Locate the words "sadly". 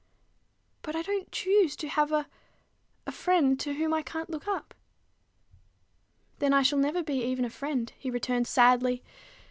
8.47-9.03